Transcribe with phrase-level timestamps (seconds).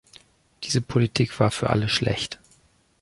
[0.63, 2.39] Diese Politik war für alle schlecht.